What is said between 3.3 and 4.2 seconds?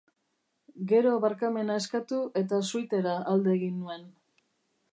alde egin nuen.